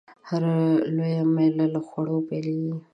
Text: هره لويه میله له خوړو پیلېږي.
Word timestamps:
هره 0.27 0.55
لويه 0.95 1.23
میله 1.35 1.65
له 1.73 1.79
خوړو 1.87 2.17
پیلېږي. 2.27 2.73